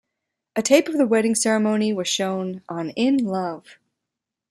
[0.55, 3.77] A tape of the wedding ceremony was shown on "Inn Love".